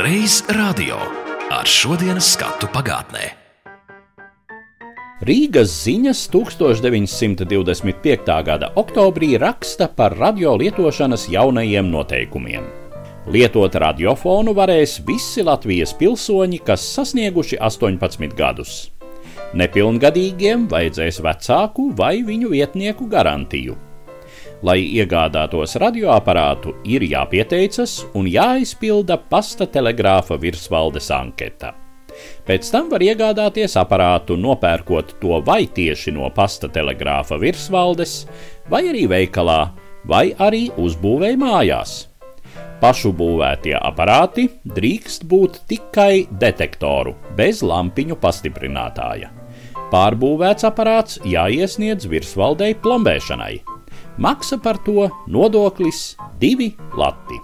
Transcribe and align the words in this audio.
Reiz 0.00 0.44
radio. 0.48 0.96
Ar 1.50 1.66
šodienas 1.68 2.30
skatu 2.32 2.64
pagātnē. 2.72 3.26
Rīgas 5.20 5.74
ziņas 5.84 6.22
1925. 6.32 8.32
gada 8.46 8.72
oktobrī 8.80 9.36
raksta 9.36 9.90
par 9.92 10.16
radio 10.16 10.56
lietošanas 10.56 11.28
jaunajiem 11.28 11.92
noteikumiem. 11.92 12.79
Lietot 13.28 13.74
radiofonu 13.76 14.54
varēs 14.56 14.96
visi 15.04 15.42
Latvijas 15.44 15.92
pilsoņi, 15.92 16.62
kas 16.64 16.86
sasnieguši 16.94 17.58
18 17.60 18.32
gadus. 18.38 18.88
Nepilngadīgiem 19.52 20.64
vajadzēs 20.70 21.20
vecāku 21.20 21.90
vai 21.98 22.22
viņu 22.24 22.54
vietnieku 22.54 23.04
garantiju. 23.12 23.76
Lai 24.64 24.78
iegādātos 24.80 25.76
radioaparātu, 25.80 26.74
ir 26.84 27.04
jāpieteicas 27.04 27.98
un 28.16 28.28
jāizpilda 28.28 29.18
pasta 29.28 29.68
telegrāfa 29.68 30.40
virsvaldes 30.40 31.12
anketa. 31.12 31.74
Pēc 32.48 32.72
tam 32.72 32.88
var 32.92 33.04
iegādāties 33.04 33.76
aparātu, 33.80 34.36
nopērkot 34.40 35.18
to 35.20 35.40
vai 35.44 35.66
tieši 35.68 36.16
no 36.16 36.28
pasta 36.32 36.68
telegrāfa 36.72 37.36
virsvaldes, 37.40 38.24
vai 38.68 38.86
arī 38.92 39.06
veikalā, 39.12 39.62
vai 40.08 40.30
arī 40.40 40.70
uzbūvēja 40.80 41.40
mājās. 41.40 42.09
Pašu 42.80 43.10
būvētie 43.12 43.74
aparāti 43.76 44.46
drīkst 44.64 45.26
būt 45.28 45.58
tikai 45.68 46.24
detektoru, 46.40 47.12
bez 47.36 47.60
lampiņu 47.60 48.16
pastiprinātāja. 48.22 49.28
Pārbūvēts 49.92 50.64
aparāts 50.64 51.18
jāiesniedz 51.28 52.08
virsvaldei 52.08 52.72
plombēšanai. 52.80 53.60
Maksa 54.24 54.56
par 54.64 54.80
to 54.86 55.10
nodoklis 55.28 56.16
divi 56.40 56.70
lati. 56.96 57.36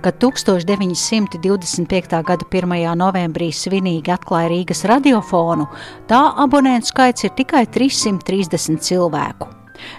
Kad 0.00 0.16
1925. 0.24 2.22
gada 2.24 2.48
1. 2.48 2.96
novembrī 2.96 3.52
svinīgi 3.52 4.08
atklāja 4.14 4.48
Rīgas 4.54 4.86
radiofonu, 4.88 5.68
tā 6.08 6.32
abonentu 6.38 6.94
skaits 6.94 7.28
ir 7.28 7.36
tikai 7.36 7.66
330 7.76 8.80
cilvēku. 8.88 9.57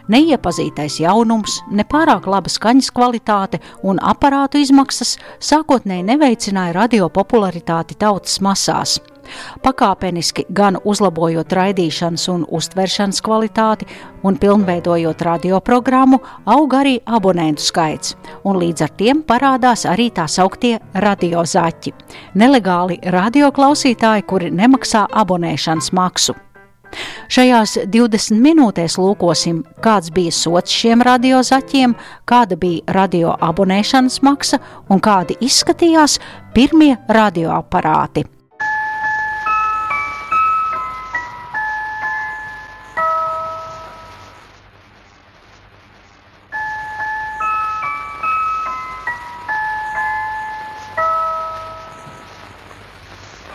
Neiepazītais 0.09 0.99
jaunums, 1.03 1.59
nepārāk 1.71 2.27
laba 2.27 2.49
skaņas 2.49 2.91
kvalitāte 2.95 3.61
un 3.83 4.01
aparātu 4.01 4.61
izmaksas 4.63 5.17
sākotnēji 5.39 6.07
neveicināja 6.11 6.75
radio 6.81 7.09
popularitāti 7.13 7.97
tautas 7.99 8.39
masās. 8.41 8.99
Pakāpeniski 9.63 10.45
gan 10.55 10.77
uzlabojot 10.83 11.53
raidīšanas 11.53 12.25
un 12.33 12.45
uztveršanas 12.59 13.21
kvalitāti 13.25 13.87
un 14.25 14.37
pilnveidojot 14.41 15.21
radioprogrammu, 15.21 16.19
aug 16.49 16.75
arī 16.75 16.97
abonentu 17.05 17.63
skaits, 17.63 18.15
un 18.43 18.59
līdz 18.61 18.87
ar 18.87 18.93
tiem 18.99 19.23
parādās 19.23 19.85
arī 19.89 20.09
tā 20.15 20.27
sauktie 20.27 20.77
radiozaķi- 20.93 21.93
nelegāli 22.41 22.99
radioklausītāji, 23.03 24.25
kuri 24.25 24.51
nemaksā 24.51 25.07
abonēšanas 25.07 25.93
maksu. 25.93 26.35
Šajās 27.29 27.75
20 27.93 28.41
minūtēs 28.41 28.97
lūkosim, 29.01 29.61
kāds 29.83 30.09
bija 30.15 30.33
sots 30.33 30.73
šiem 30.73 31.03
radiozaķiem, 31.05 31.93
kāda 32.29 32.57
bija 32.59 32.97
radio 32.99 33.35
abonēšanas 33.37 34.21
maksa 34.25 34.61
un 34.89 35.01
kādi 35.03 35.37
izskatījās 35.45 36.17
pirmie 36.57 36.95
radioaparāti. 37.07 38.25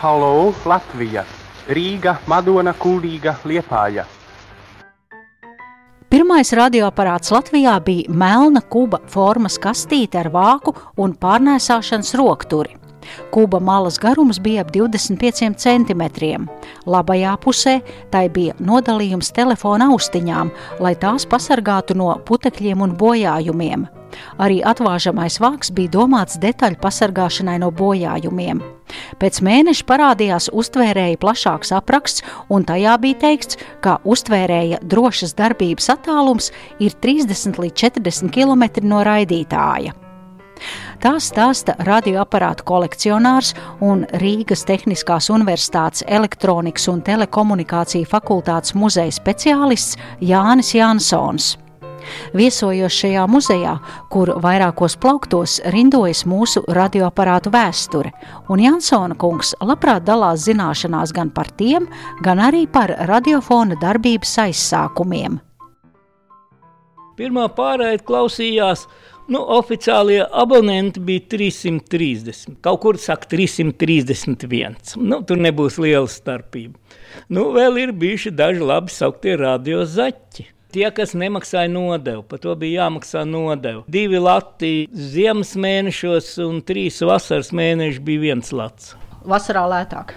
Halo, 0.05 0.53
Latvija, 0.69 1.23
Rīga, 1.65 2.19
Madona, 2.29 2.75
Kulīga, 2.77 3.39
Liepāja. 3.41 4.05
Pirmais 6.13 6.51
radioaparāts 6.53 7.31
Latvijā 7.33 7.73
bija 7.81 8.13
melna 8.13 8.61
kuba 8.61 8.99
formas 9.09 9.57
kastīte 9.57 10.19
ar 10.21 10.29
vāku 10.29 10.75
un 11.01 11.15
pārnēsāšanas 11.17 12.13
rokturi. 12.21 12.77
Kuba 13.33 13.59
malas 13.59 13.99
garums 14.01 14.39
bija 14.39 14.65
ap 14.65 14.71
25 14.75 15.55
centimetriem. 15.61 16.47
Labajā 16.85 17.35
pusē 17.43 17.79
tai 18.13 18.27
bija 18.29 18.55
nodalījums 18.59 19.33
telefona 19.35 19.91
austiņām, 19.93 20.53
lai 20.79 20.95
tās 20.99 21.27
pasargātu 21.29 21.97
no 21.97 22.13
putekļiem 22.25 22.81
un 22.85 22.95
bojājumiem. 22.99 23.87
Arī 24.39 24.61
atvāžamais 24.63 25.39
vāks 25.43 25.71
bija 25.75 25.91
domāts 25.97 26.39
detaļu 26.41 26.79
pasargāšanai 26.81 27.57
no 27.63 27.71
bojājumiem. 27.75 28.61
Pēc 29.19 29.41
mēneša 29.43 29.87
parādījās 29.89 30.49
uztvērēja 30.53 31.19
plašāks 31.21 31.73
apraksts, 31.75 32.23
un 32.53 32.67
tajā 32.67 32.95
bija 33.01 33.19
teikts, 33.25 33.59
ka 33.83 33.97
uztvērēja 34.05 34.83
drošas 34.85 35.35
darbības 35.39 35.91
attālums 35.97 36.51
ir 36.79 36.95
30 37.03 37.61
līdz 37.65 37.85
40 37.87 38.33
km 38.35 38.87
no 38.87 39.03
raidītāja. 39.07 40.04
Tā 41.03 41.15
stāsta 41.19 41.75
radioaparātu 41.85 42.63
kolekcionārs 42.67 43.53
un 43.83 44.05
Rīgas 44.21 44.63
Tehniskās 44.67 45.27
Universitātes 45.33 46.05
elektronikas 46.07 46.87
un 46.91 47.03
telekomunikāciju 47.05 48.07
fakultātes 48.09 48.75
muzeja 48.79 49.13
speciālists 49.13 49.99
Jānis 50.23 50.73
Jansons. 50.77 51.55
Viesojos 52.37 52.93
šajā 52.93 53.23
muzejā, 53.29 53.73
kur 54.13 54.35
vairākos 54.41 54.95
plauktos 55.01 55.57
rindojas 55.73 56.21
mūsu 56.29 56.61
radioaparātu 56.77 57.51
vēsture, 57.53 58.11
un 58.49 58.61
Jansona 58.61 59.17
kungs 59.17 59.55
labprāt 59.61 60.05
dalās 60.05 60.45
zināšanās 60.45 61.13
gan 61.15 61.31
par 61.33 61.49
tiem, 61.57 61.89
gan 62.21 62.43
arī 62.45 62.65
par 62.71 62.93
radiofona 63.09 63.77
darbības 63.81 64.37
aizsākumiem. 64.45 65.39
Pirmā 67.15 67.47
pārraide 67.55 68.03
klausījās 68.03 68.85
Nu, 69.27 69.39
oficiālie 69.57 70.19
abonenti 70.31 71.01
bija 71.01 71.23
330. 71.31 72.59
Kaut 72.61 72.81
kur 72.83 72.99
saka 73.01 73.25
331. 73.31 74.75
Nu, 75.01 75.21
tur 75.25 75.41
nebūs 75.41 75.79
liela 75.81 76.09
starpība. 76.11 76.77
Nu, 77.33 77.47
vēl 77.55 77.79
ir 77.81 77.93
bijuši 77.97 78.33
daži 78.37 78.61
labi 78.61 78.93
sauktie 78.93 79.33
radiozaķi. 79.41 80.51
Tie, 80.75 80.85
kas 80.91 81.15
nemaksāja 81.17 81.71
nodevu, 81.71 82.25
par 82.27 82.41
to 82.43 82.53
bija 82.59 82.83
jāmaksā 82.83 83.23
nodeva. 83.25 83.85
Divi 83.89 84.19
lati 84.19 84.73
ziemas 84.91 85.55
mēnešos 85.55 86.35
un 86.45 86.59
trīs 86.67 86.99
vasaras 87.01 87.53
mēneši 87.55 88.03
bija 88.05 88.25
viens 88.27 88.51
lats 88.53 88.93
vasarā 89.29 89.65
lētāk 89.71 90.15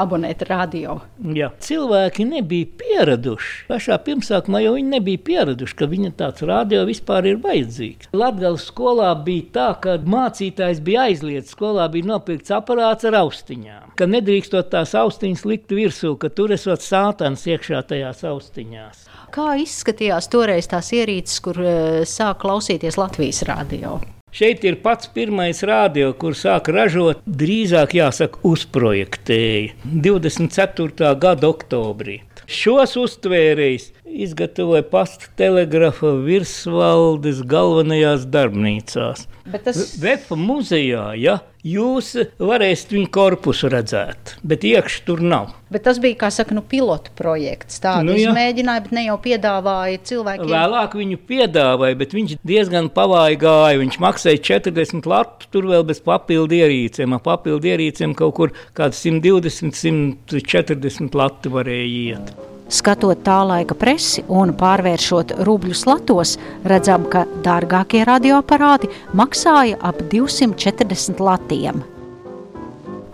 abonēt 0.00 0.44
radio. 0.48 1.00
Jā. 1.36 1.50
Cilvēki 1.62 2.26
nebija 2.28 2.68
pieraduši. 2.80 3.66
Pašā 3.70 3.98
pirmsākumā 4.06 4.62
jau 4.64 4.74
viņi 4.76 4.94
nebija 4.96 5.22
pieraduši, 5.26 5.76
ka 5.78 5.88
viņa 5.90 6.12
tāds 6.20 6.44
radio 6.48 6.84
vispār 6.88 7.30
ir 7.32 7.40
vajadzīgs. 7.44 8.10
Latvijas 8.16 8.68
skolā 8.70 9.10
bija 9.24 9.48
tā, 9.56 9.68
ka 9.84 9.96
mācītājs 10.04 10.82
bija 10.84 11.08
aizliegts. 11.10 11.54
Skolā 11.56 11.88
bija 11.92 12.12
nopirkts 12.12 12.54
aparāts 12.54 13.08
ar 13.08 13.18
austiņām. 13.22 13.94
Ka 13.98 14.08
nedrīkstot 14.10 14.70
tās 14.72 14.94
austiņas 14.98 15.46
likt 15.48 15.74
virsū, 15.76 16.14
ka 16.20 16.32
tur 16.32 16.54
esot 16.56 16.84
sātans 16.84 17.46
iekšā 17.50 17.82
tajās 17.90 18.24
austiņās. 18.30 19.04
Kā 19.34 19.52
izskatījās 19.62 20.30
toreiz 20.30 20.70
tās 20.70 20.90
ierīces, 20.96 21.42
kur 21.44 21.60
uh, 21.62 22.00
sāk 22.08 22.42
klausīties 22.42 22.98
Latvijas 22.98 23.44
radio? 23.46 23.98
Šeit 24.30 24.62
ir 24.62 24.76
pats 24.78 25.08
pirmais 25.10 25.58
rādio, 25.66 26.12
kur 26.14 26.36
sāka 26.38 26.70
ražot, 26.76 27.22
drīzāk 27.26 27.96
jāsaka, 27.98 28.38
uzprojektēja 28.46 29.72
24. 30.06 31.14
gada 31.18 31.50
oktobrī. 31.50 32.20
Šos 32.50 32.94
uztvērējus 32.98 33.88
izgatavoja 34.10 34.82
pasta 34.90 35.30
telegrafa 35.38 36.12
virsvaldes 36.24 37.42
galvenajās 37.46 38.26
darbnīcās. 38.30 39.26
Bet 39.50 39.64
tas 39.66 39.96
Vefa 40.00 40.36
muzejā, 40.38 41.10
ja 41.18 41.38
jūs 41.66 42.12
varēsiet 42.40 42.92
viņu 42.94 43.08
korpusu 43.12 43.68
redzēt, 43.72 44.36
bet 44.46 44.64
iekšā 44.64 45.02
tur 45.06 45.22
nav. 45.24 45.50
Bet 45.70 45.84
tas 45.86 45.98
bija, 46.02 46.16
kā 46.22 46.30
saka, 46.34 46.54
nu, 46.56 46.62
pilotu 46.66 47.12
projekts. 47.18 47.80
Tā 47.82 47.98
Nu, 48.06 48.14
jā. 48.16 48.30
izmēģināja, 48.30 48.84
bet 48.86 48.94
ne 48.96 49.04
jau 49.06 49.16
piedāvāja 49.22 50.00
cilvēkiem. 50.10 50.50
Vēlāk 50.50 50.96
viņu 50.98 51.18
piedāvāja, 51.30 51.98
bet 52.00 52.14
viņš 52.16 52.36
diezgan 52.46 52.90
pavāji 52.94 53.40
gāja. 53.42 53.80
Viņš 53.82 53.98
maksāja 54.02 54.42
40 54.50 55.10
latu, 55.10 55.50
tur 55.52 55.68
vēl 55.70 55.84
bez 55.90 56.02
papildu 56.04 56.58
ierīcēm. 56.60 57.16
Ar 57.18 57.24
papildu 57.26 57.70
ierīcēm 57.74 58.16
kaut 58.18 58.36
kur 58.38 58.54
kaut 58.74 58.96
120, 58.98 59.76
140 59.78 61.20
lati 61.20 61.52
varēja 61.52 61.90
iet. 61.90 62.49
Skatot 62.70 63.18
tā 63.26 63.40
laika 63.48 63.74
presi 63.74 64.22
un 64.30 64.52
pārvēršot 64.54 65.32
rubļus 65.46 65.86
latos, 65.90 66.38
redzam, 66.70 67.02
ka 67.10 67.26
dārgākie 67.42 68.04
radioaparāti 68.06 68.86
maksāja 69.18 69.74
ap 69.82 69.98
240 70.12 71.18
latiem. 71.18 71.82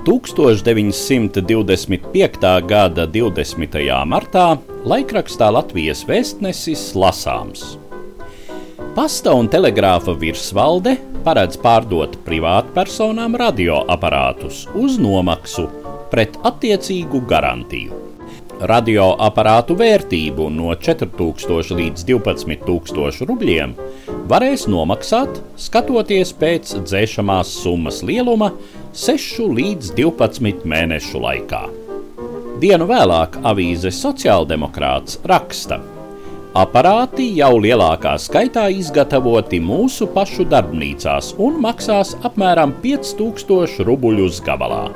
1925. 0.06 2.62
gada 2.69 3.06
20. 3.11 4.06
martā 4.06 4.58
laikrakstā 4.87 5.50
Latvijas 5.50 6.06
vēstnesis 6.06 6.94
lasāms. 6.94 7.75
Pasta 8.94 9.35
un 9.35 9.50
telegrāfa 9.50 10.14
virsvalde 10.20 10.94
paredz 11.26 11.59
pārdot 11.59 12.14
privātpersonām 12.29 13.35
radioaparātus 13.41 14.69
uz 14.79 14.94
nomaksu 15.02 15.67
pret 16.12 16.38
attiecīgu 16.47 17.19
garantiju. 17.26 18.06
Radioaparātu 18.56 19.75
vērtību 19.76 20.47
no 20.49 20.70
4000 20.81 21.76
līdz 21.76 22.05
12000 22.08 23.26
rubļiem 23.29 23.75
varēs 24.31 24.64
nomaksāt, 24.73 25.43
skatoties 25.61 26.32
pēc 26.41 26.73
dzēšamās 26.87 27.50
summas 27.61 28.00
lieluma 28.06 28.55
6 28.97 29.44
līdz 29.58 29.93
12 29.99 30.64
mēnešu 30.73 31.20
laikā. 31.20 31.67
Dienu 32.62 32.87
vēlāk 32.88 33.37
avīze 33.44 33.93
Sociāldemokrāts 33.93 35.19
raksta: 35.29 35.82
Aparāti 36.56 37.26
jau 37.37 37.59
lielākā 37.61 38.14
skaitā 38.17 38.70
izgatavoti 38.73 39.61
mūsu 39.61 40.09
pašu 40.14 40.49
darbnīcās 40.49 41.35
un 41.37 41.61
maksās 41.61 42.14
apmēram 42.25 42.73
5000 42.81 43.85
rubļus 43.85 44.41
gabalā. 44.49 44.87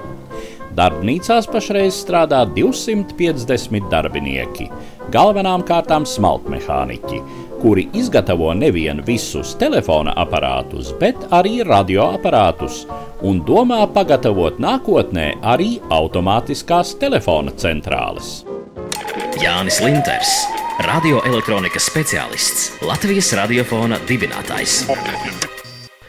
Darbnīcās 0.77 1.49
pašreiz 1.51 1.97
strādā 1.99 2.45
250 2.55 3.89
darbinieki, 3.91 4.69
galvenām 5.11 5.65
kārtām 5.67 6.07
smalkmehāniķi, 6.07 7.19
kuri 7.61 7.89
izgatavo 7.99 8.53
nevienu 8.57 9.03
visus 9.07 9.57
telefona 9.61 10.15
aparātus, 10.23 10.93
bet 11.01 11.19
arī 11.35 11.61
radioaparātus 11.67 12.85
un 13.27 13.43
domā 13.47 13.83
pagatavot 13.93 14.63
nākotnē 14.63 15.33
arī 15.43 15.75
automātiskās 15.93 16.95
telefona 17.03 17.53
centrāles. 17.61 18.41
Jānis 19.41 19.81
Linters, 19.85 20.35
radioelektronikas 20.87 21.91
speciālists, 21.91 22.71
Latvijas 22.87 23.35
radiofona 23.37 24.01
dibinātājs. 24.09 24.85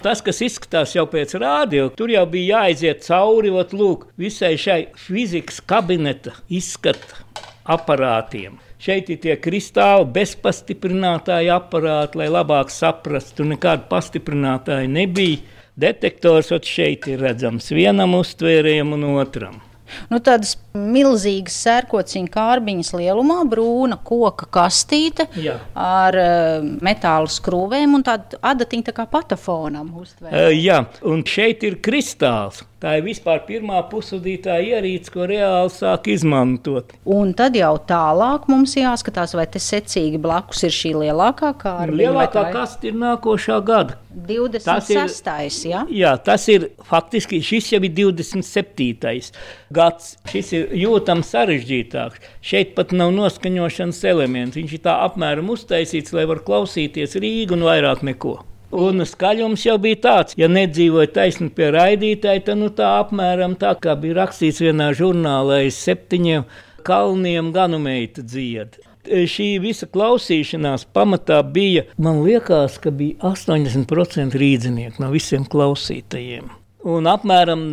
Tas, 0.01 0.21
kas 0.25 0.39
izskatās 0.41 0.95
jau 0.95 1.03
pēc 1.05 1.35
rādio, 1.37 1.85
tur 1.93 2.09
jau 2.09 2.23
bija 2.29 2.63
jāiziet 2.63 3.03
cauri 3.05 3.51
ot, 3.53 3.75
lūk, 3.77 4.07
visai 4.17 4.55
šai 4.57 4.79
fizikas 4.97 5.59
kabineta 5.61 6.33
izskata 6.49 7.21
aparātiem. 7.69 8.57
Šeit 8.81 9.11
ir 9.13 9.19
tie 9.21 9.35
kristāli 9.37 10.07
bezpastiprinātāji 10.15 11.51
aparāti, 11.53 12.17
lai 12.17 12.31
labāk 12.33 12.73
saprastu. 12.73 13.43
Tur 13.43 13.51
nekāda 13.51 13.85
pastiprinātāja 13.91 14.89
nebija. 14.89 15.43
Detektors 15.77 16.49
šeit 16.65 17.05
ir 17.07 17.21
redzams 17.21 17.69
vienam 17.69 18.17
uztvērējam 18.17 18.97
un 18.97 19.05
otram. 19.13 19.61
Nu, 20.09 20.17
tādas 20.17 20.55
milzīgas 20.77 21.57
sērkociņa 21.65 22.31
kārbiņas 22.31 22.93
lielumā, 22.95 23.41
brūna 23.51 23.97
koka 24.07 24.47
kastīte 24.59 25.27
Jā. 25.39 25.57
ar 25.75 26.17
uh, 26.17 26.67
metāla 26.83 27.31
skrūvēm 27.31 27.97
un 27.99 28.05
tādu 28.07 28.39
adatiņu 28.39 28.89
tā 28.89 28.95
kā 28.95 29.07
patafonam 29.11 29.91
uztvērt. 30.01 30.33
Uh, 30.33 30.51
jā, 30.55 30.83
un 31.07 31.25
šeit 31.27 31.65
ir 31.67 31.81
kristāls. 31.83 32.63
Tā 32.81 32.95
ir 32.97 33.03
vispār 33.05 33.43
pirmā 33.45 33.77
pusudītā 33.91 34.55
ierīce, 34.65 35.11
ko 35.13 35.27
reāli 35.29 35.69
sāk 35.69 36.07
izmantot. 36.09 36.95
Un 37.05 37.35
tad 37.37 37.53
jau 37.53 37.75
tālāk 37.85 38.47
mums 38.49 38.73
jāskatās, 38.73 39.35
vai 39.37 39.45
te 39.53 39.61
secīgi 39.61 40.17
blakus 40.21 40.63
ir 40.65 40.73
šī 40.73 40.95
lielākā 41.03 41.51
kārbiņa. 41.61 41.99
Lielākā 41.99 42.47
kaste 42.55 42.89
ir 42.89 42.97
nākošā 42.97 43.59
gada. 43.67 43.99
26. 44.11 45.69
Jā? 45.69 45.83
jā, 45.93 46.15
tas 46.25 46.47
ir 46.51 46.71
faktiski 46.89 47.39
šis 47.45 47.69
jau 47.75 47.83
ir 47.85 47.93
27. 48.01 49.29
gads. 49.77 50.15
Šis 50.33 50.51
ir 50.57 50.60
jūtams 50.83 51.31
sarežģītāks. 51.33 52.21
Šeit 52.45 52.75
pat 52.77 52.93
nav 52.95 53.13
noskaņošanas 53.15 54.03
elements. 54.11 54.59
Viņš 54.59 54.77
ir 54.77 54.85
tā 54.85 54.97
apmēram 55.07 55.51
uztaisīts, 55.53 56.13
lai 56.15 56.27
var 56.29 56.43
klausīties 56.47 57.17
Rīgu 57.21 57.57
un 57.57 57.67
vairāk 57.67 58.05
neko. 58.07 58.39
Un 58.71 59.03
skaļums 59.03 59.65
jau 59.65 59.75
bija 59.83 59.97
tāds, 60.05 60.37
ja 60.39 60.47
nedzīvoja 60.47 61.09
taisni 61.11 61.49
pie 61.51 61.73
raidītāja, 61.75 62.45
tad 62.47 62.61
nu, 62.61 62.69
tā 62.71 62.93
apmēram 63.01 63.57
tā 63.59 63.73
kā 63.83 63.97
bija 63.99 64.21
rakstīts 64.21 64.61
vienā 64.63 64.93
žurnālā 64.95 65.65
aiz 65.65 65.79
septiņiem 65.83 66.47
kalniem 66.87 67.51
ganumeita 67.51 68.23
dzied. 68.23 68.79
Šī 69.03 69.49
visa 69.59 69.89
klausīšanās 69.91 70.85
pamatā 70.95 71.41
bija, 71.43 71.83
man 71.97 72.21
liekas, 72.23 72.77
ka 72.79 72.93
bija 72.95 73.33
80% 73.33 74.39
rīznieku 74.39 75.03
no 75.03 75.11
visiem 75.11 75.43
klausītājiem. 75.51 76.60
Un 76.81 77.05
apmēram 77.05 77.63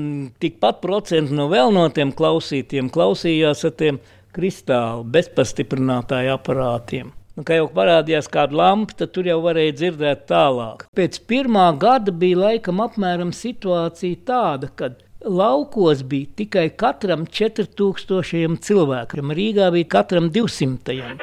tikpat 0.40 0.82
procentu 0.82 1.36
no 1.36 1.46
vēl 1.48 1.72
no 1.72 1.86
tiem 1.96 2.10
klausītiem 2.12 2.90
klausījās 2.92 3.64
ar 3.64 3.72
tiem 3.80 4.00
kristāli 4.36 5.06
bezpastiprinātāju 5.14 6.34
aparātiem. 6.34 7.14
Un, 7.38 7.46
kā 7.46 7.56
jau 7.56 7.68
parādījās 7.72 8.28
kāda 8.28 8.58
lampa, 8.58 8.96
tad 8.98 9.14
tur 9.14 9.28
jau 9.30 9.38
varēja 9.44 9.76
dzirdēt 9.78 10.24
tālāk. 10.28 10.88
Pēc 10.98 11.20
pirmā 11.30 11.68
gada 11.80 12.12
bija 12.12 12.40
laikam 12.42 12.82
apmēram 12.84 13.30
situācija 13.32 14.24
tāda, 14.28 14.68
ka 14.74 14.90
laukos 15.24 16.02
bija 16.02 16.34
tikai 16.42 16.66
katram 16.76 17.24
4000 17.30 18.58
cilvēkam, 18.68 19.32
Rīgā 19.38 19.70
bija 19.74 19.92
katram 19.96 20.32
200. 20.34 21.16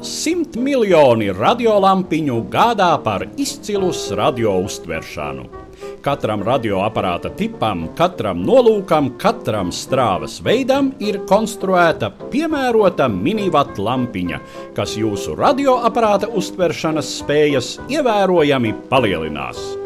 Simt 0.00 0.54
miljoni 0.56 1.26
radiolampiņu 1.36 2.38
gādā 2.48 2.94
par 3.04 3.26
izcilus 3.36 4.06
radio 4.16 4.54
uztveršanu. 4.64 5.42
Katram 6.00 6.40
radioaparāta 6.46 7.28
tipam, 7.36 7.82
katram 7.98 8.40
nolūkam, 8.46 9.10
katram 9.20 9.68
strāvas 9.76 10.38
veidam 10.44 10.94
ir 11.04 11.20
konstruēta 11.28 12.08
piemērota 12.32 13.10
minivata 13.12 13.84
lampiņa, 13.90 14.40
kas 14.78 14.96
jūsu 14.96 15.36
radioaparāta 15.36 16.32
uztveršanas 16.32 17.12
spējas 17.20 17.74
ievērojami 17.92 18.72
palielinās. 18.88 19.79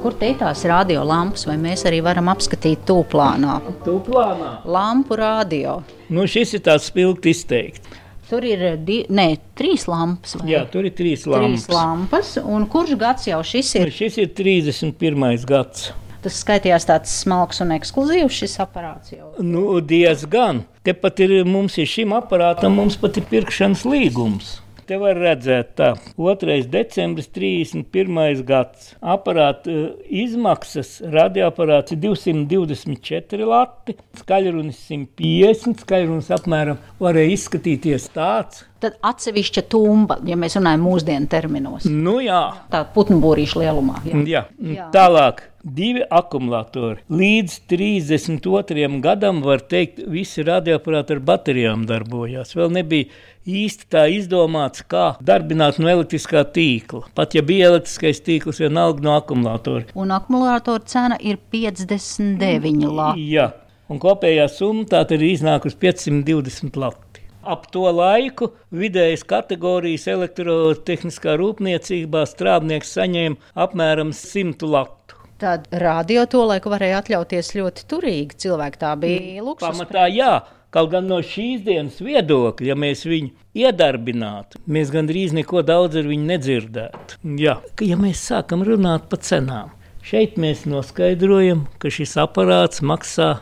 Kur 0.00 0.14
te 0.16 0.30
ir 0.32 0.38
tās 0.40 0.62
radiolampas, 0.64 1.42
vai 1.44 1.58
mēs 1.60 1.82
arī 1.84 1.98
varam 2.00 2.30
apskatīt 2.32 2.86
tūplānā? 2.88 3.58
Tūplānā. 3.84 4.52
Lampu 4.64 5.18
radio. 5.20 5.74
Nu, 6.08 6.24
šis 6.24 6.54
ir 6.56 6.62
tāds 6.64 6.86
spilgti 6.88 7.34
izteikti. 7.34 7.98
Tur 8.30 8.46
ir 8.48 8.62
di, 8.86 9.02
ne, 9.12 9.34
trīs 9.58 9.84
lampas. 9.90 10.38
Vai? 10.38 10.54
Jā, 10.54 10.62
tur 10.72 10.88
ir 10.88 10.94
trīs 10.96 11.26
lampas. 11.28 11.66
Trīs 11.66 11.74
lampas. 11.74 12.30
Un 12.40 12.64
kurš 12.72 12.94
gads 12.96 13.28
jau 13.28 13.42
šis 13.44 13.74
ir? 13.76 13.92
Šis 13.92 14.16
ir 14.22 14.32
31. 14.38 15.44
gads. 15.50 15.90
Tas 16.24 16.40
skaitījās 16.46 16.88
tāds 16.88 17.12
smalks 17.20 17.60
un 17.60 17.76
ekskluzīvs 17.76 18.40
šis 18.40 18.56
aparāts. 18.64 19.12
Jau. 19.12 19.34
Nu, 19.44 19.66
diezgan. 19.84 20.64
Tepat 20.86 21.20
ir 21.26 21.36
mums 21.44 21.76
ir 21.76 21.88
šim 21.88 22.16
aparātam, 22.16 22.72
mums 22.80 22.96
pat 23.00 23.20
ir 23.20 23.28
pirkšanas 23.28 23.84
līgums. 23.84 24.56
Te 24.90 24.96
var 24.98 25.14
redzēt, 25.14 25.68
tā 25.78 25.92
2. 26.18 26.64
decembris, 26.66 27.28
31. 27.30 28.40
gads. 28.42 28.88
Aparāta 28.98 29.70
izmaksas 30.10 30.96
radioaparāts 31.12 31.94
ir 31.94 32.00
224 32.02 33.46
lati, 33.46 33.94
skaļrunis 34.18 34.80
150, 34.88 35.84
skaļrunis 35.84 36.32
apmēram 36.34 36.82
varēja 36.98 37.36
izskatīties 37.36 38.08
tāds. 38.16 38.64
Tad 38.80 38.96
atsevišķa 39.04 39.62
tumba, 39.70 40.16
ja 40.26 40.34
mēs 40.40 40.58
runājam 40.58 40.82
mūsdienu 40.88 41.30
terminos. 41.30 41.86
Nu, 41.86 42.16
jā. 42.24 42.42
Tā 42.72 42.82
putnu 42.94 43.20
būrīša 43.22 43.62
lielumā. 43.62 44.02
Jā. 44.08 44.24
Jā. 44.24 44.44
jā. 44.72 44.90
Tālāk. 44.96 45.44
Divi 45.60 46.00
akumulatori. 46.08 47.02
Līdz 47.12 47.58
32. 47.68 48.86
gadam, 49.04 49.42
var 49.44 49.60
teikt, 49.68 50.00
visi 50.08 50.40
radioaparāti 50.46 51.12
ar 51.12 51.20
baterijām 51.28 51.84
darbojās. 51.88 52.54
Vēl 52.56 52.72
nebija 52.78 53.10
īsti 53.48 53.88
tā 53.90 54.04
izdomāts, 54.12 54.84
kā 54.84 55.14
darbināt 55.24 55.78
no 55.80 55.88
elektriskā 55.90 56.42
tīkla. 56.54 57.06
Pat 57.16 57.34
ja 57.34 57.42
bija 57.46 57.70
elektriskais 57.72 58.20
tīkls, 58.26 58.60
vienalga 58.62 59.04
no 59.04 59.16
akumulatora. 59.16 59.86
Un 59.94 60.12
akumulatora 60.14 60.84
cena 60.86 61.18
ir 61.20 61.40
59 61.52 62.90
lati. 62.90 63.26
Jā, 63.34 63.50
un 63.88 64.02
kopējā 64.02 64.48
summa 64.52 64.88
tā 64.90 65.04
ir 65.16 65.26
iznākusi 65.30 65.78
520 65.80 66.80
lati. 66.80 67.06
Ap 67.40 67.70
to 67.72 67.86
laiku 67.88 68.50
vidējas 68.76 69.24
kategorijas 69.24 70.04
elektrotehniskā 70.12 71.38
rūpniecībā 71.40 72.26
strādnieks 72.28 72.92
saņēma 72.98 73.56
apmēram 73.64 74.12
100 74.12 74.68
latu. 74.68 75.16
Tad 75.40 75.70
radio 75.72 76.26
to 76.28 76.42
laiku 76.44 76.68
varēja 76.68 76.98
atļauties 77.00 77.54
ļoti 77.56 77.86
turīgi. 77.88 78.36
Cilvēki 78.44 78.80
tā 78.82 78.90
bija 79.00 79.44
luksus. 79.46 79.64
Pamatā 79.64 80.04
jā. 80.12 80.34
Kaut 80.70 80.92
gan 80.92 81.08
no 81.10 81.16
šīs 81.18 81.64
dienas 81.66 81.96
viedokļa, 81.98 82.68
ja 82.68 82.74
mēs 82.78 83.00
viņu 83.02 83.32
iedarbinātu, 83.58 84.60
mēs 84.70 84.92
gandrīz 84.94 85.32
neko 85.34 85.64
daudz 85.66 85.98
ar 85.98 86.06
viņu 86.06 86.28
nedzirdētu. 86.28 87.18
Jā, 87.42 87.56
ja 87.82 87.96
mēs 87.98 88.22
sākam 88.28 88.62
runāt 88.68 89.08
par 89.10 89.18
cenām, 89.26 89.72
šeit 90.06 90.38
mēs 90.38 90.68
noskaidrojam, 90.70 91.64
ka 91.82 91.90
šis 91.90 92.14
aparāts 92.22 92.84
maksā 92.86 93.32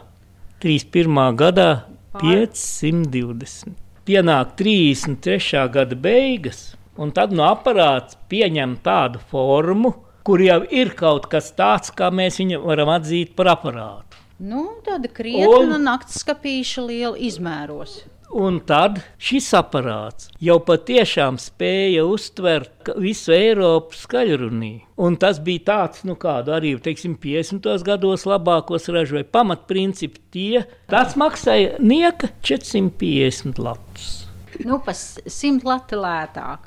31. 0.65 1.21
gadā 1.37 1.69
520. 2.17 3.77
Pienāk 4.09 4.57
33. 4.57 5.69
gada 5.77 6.01
beigas, 6.09 6.71
un 6.97 7.13
tad 7.13 7.37
no 7.37 7.45
aparāts 7.45 8.17
pieņem 8.33 8.79
tādu 8.81 9.21
formu, 9.29 9.93
kur 10.25 10.41
jau 10.41 10.63
ir 10.73 10.97
kaut 10.97 11.29
kas 11.29 11.53
tāds, 11.53 11.93
kā 11.93 12.09
mēs 12.09 12.41
viņu 12.41 12.65
varam 12.65 12.97
atzīt 12.97 13.37
par 13.37 13.53
aparātu. 13.53 14.08
Nu, 14.41 14.69
tāda 14.87 15.09
krietna 15.11 15.75
Un- 15.77 15.83
naktas 15.85 16.23
skapīša 16.23 16.87
liela 16.87 17.17
izmēros. 17.19 18.03
Un 18.31 18.59
tad 18.61 18.99
šis 19.19 19.47
aparāts 19.57 20.27
jau 20.39 20.59
patiešām 20.61 21.39
spēja 21.41 22.03
uztvert 22.05 22.91
visu 23.01 23.33
Eiropas 23.33 24.03
skaļrunī. 24.05 24.83
Un 25.01 25.17
tas 25.17 25.39
bija 25.41 25.65
tāds, 25.71 26.05
nu, 26.05 26.15
kādu 26.15 26.53
arī 26.53 26.75
teiksim, 26.79 27.17
50. 27.17 27.83
gados 27.83 28.25
labākos 28.29 28.87
ražoja 28.93 29.25
pamatprincipi 29.25 30.21
tie. 30.31 30.67
Tas 30.93 31.15
maksāja 31.17 31.79
nieka 31.81 32.29
450 32.43 33.59
latus. 33.59 34.27
Nu, 34.65 34.79
pa 34.79 34.93
s- 34.93 35.19
simt 35.27 35.65
lati 35.65 35.97
lētāk. 35.97 36.59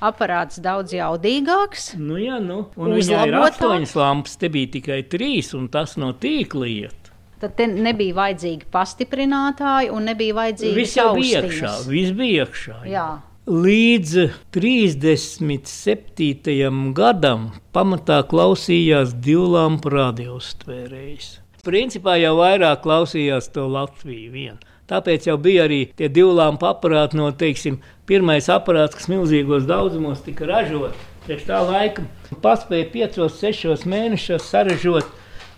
Aparāts 0.00 0.56
daudz 0.58 0.92
jaudīgāks. 0.96 1.98
Nu, 1.98 2.14
jā, 2.16 2.40
nu, 2.40 2.70
un 2.76 2.94
viņai 2.96 3.26
ir 3.28 3.34
Uzlabotāks? 3.34 3.58
astoņas 3.60 3.94
lampas, 4.00 4.36
te 4.40 4.48
bija 4.48 4.66
tikai 4.80 5.02
trīs, 5.06 5.52
un 5.54 5.68
tas 5.68 5.96
no 6.00 6.14
tīkla 6.14 6.66
iet. 6.66 6.99
Tad 7.40 7.56
nebija 7.72 8.12
vajadzīgi 8.18 8.66
pastiprinātāji 8.68 9.88
un 9.96 10.04
nebija 10.10 10.34
vajadzīgi 10.36 10.76
Viss 10.76 10.96
jau 10.98 11.14
bija 11.16 11.40
iekšā, 11.40 11.70
viss 11.88 12.12
bija 12.16 12.44
iekšā. 12.44 12.74
Jā. 12.90 13.04
Līdz 13.50 14.10
37. 14.52 16.92
gadam 16.94 17.50
pamatā 17.72 18.20
klausījās 18.28 19.14
divu 19.24 19.46
lampu 19.54 19.88
radioustvērējs. 19.94 21.40
Principā 21.64 22.16
jau 22.20 22.34
vairāk 22.38 22.82
klausījās 22.84 23.48
to 23.54 23.64
Latviju 23.72 24.30
vien. 24.36 24.56
Tāpēc 24.90 25.20
jau 25.30 25.38
bija 25.40 25.64
arī 25.64 25.80
tie 25.96 26.08
divu 26.12 26.32
lampu 26.36 26.66
aparāti 26.68 27.16
no, 27.16 27.30
teiksim, 27.32 27.80
pirmais 28.10 28.48
aparāts, 28.52 28.96
kas 28.98 29.08
milzīgos 29.08 29.64
daudzumos 29.68 30.20
tika 30.26 30.44
ražots. 30.50 30.98
Priekš 31.24 31.44
tā 31.48 31.58
laika 31.64 32.02
paspēja 32.44 32.86
5-6 32.92 33.88
mēnešos 33.88 34.42
saražot 34.52 35.06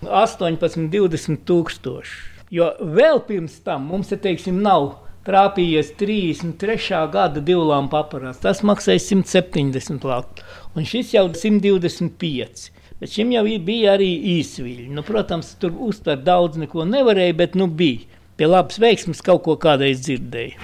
18, 0.09 0.89
20 0.93 1.43
tūkstoši. 1.49 2.21
Jo 2.53 2.73
vēl 2.81 3.23
pirms 3.25 3.55
tam 3.65 3.87
mums, 3.89 4.11
te, 4.11 4.19
teiksim, 4.21 4.59
nav 4.65 4.91
trāpījies 5.27 5.95
33. 6.01 7.01
gada 7.13 7.41
divlāmpa 7.41 8.03
aparāts. 8.03 8.43
Tas 8.43 8.63
maksāja 8.67 9.01
170 9.01 10.05
latu, 10.09 10.45
un 10.77 10.89
šis 10.89 11.15
jau 11.15 11.29
125. 11.31 12.71
Bet 13.03 13.11
šim 13.11 13.33
jau 13.35 13.43
bija 13.67 13.97
arī 13.97 14.11
īsviļi. 14.39 14.91
Nu, 14.95 15.03
protams, 15.07 15.55
tur 15.59 15.75
uztvert 15.89 16.23
daudz 16.27 16.61
neko 16.61 16.85
nevarēja, 16.87 17.39
bet 17.39 17.57
nu 17.59 17.67
bija. 17.67 18.07
Pie 18.39 18.47
labas 18.49 18.79
veiksmes 18.83 19.23
kaut 19.25 19.43
ko 19.47 19.57
kādreiz 19.61 20.05
dzirdēju. 20.07 20.55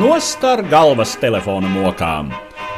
Nostar 0.00 0.64
galvas 0.66 1.14
telefona 1.20 1.70
mokām. 1.70 2.32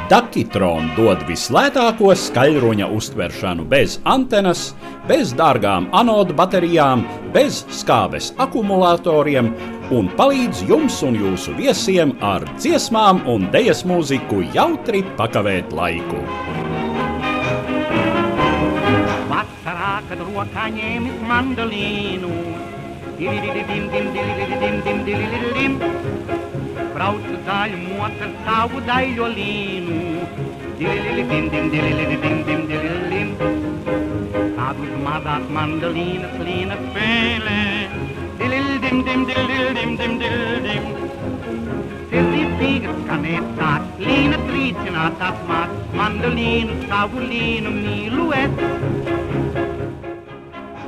Dakitron 0.07 0.85
dod 0.95 1.25
vislētāko 1.27 2.13
skaļruņa 2.15 2.85
uztveršanu 2.95 3.65
bez 3.67 3.97
antenas, 4.07 4.69
bez 5.09 5.33
dārgām 5.35 5.89
anodu 5.99 6.31
baterijām, 6.37 7.01
bez 7.33 7.57
skābes 7.75 8.29
akumulatoriem 8.39 9.49
un 9.97 10.07
palīdz 10.15 10.61
jums 10.69 11.01
un 11.03 11.17
jūsu 11.19 11.57
viesiem 11.57 12.13
ar 12.23 12.45
dziesmām 12.55 13.19
un 13.27 13.49
dēļas 13.51 13.83
mūziku 13.89 14.45
jautri 14.55 15.03
pakavēt 15.19 15.75
laiku. 15.75 16.21
Vasarā, 19.33 19.97
kad 20.07 20.23
rokā 20.23 20.69
ņēmis 20.77 21.19
mandolīnu, 21.27 22.31
dilidim, 23.19 23.91
dim, 23.91 23.91
dilidim, 23.91 24.79
dim, 24.87 25.03
dilidim, 25.11 25.77
braucu 25.83 26.66
zaļu 26.97 27.77
mocu 27.83 28.23
ar 28.25 28.31
savu 28.45 28.79
daļolīnu, 28.87 29.97
dilidim, 30.79 31.49
dim, 31.53 31.69
dilidim, 31.69 32.39
dim, 32.47 32.63
dilidim. 32.71 33.29
Tad 34.57 34.79
uz 34.81 34.95
mazās 35.03 35.45
mandolīnas 35.53 36.33
līna 36.41 36.77
spēlē, 36.87 37.59
dilidim, 38.39 39.03
dim, 39.05 39.25
dilidim, 39.29 39.95
dim, 40.01 40.17
dilidim. 40.23 40.89
Sirdīgas 42.09 42.97
skanēt 43.03 43.51
sāk, 43.59 43.85
līna 44.01 44.41
trīcināt 44.47 45.21
apmāk, 45.29 45.75
mandolīnu 45.99 46.79
savu 46.87 47.21
līnu 47.29 47.75
mīlu 47.77 48.31
es. 48.41 48.51